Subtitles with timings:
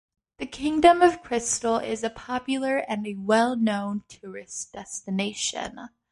[0.39, 5.89] The Kingdom of Crystal is a popular and a well known tourist destination.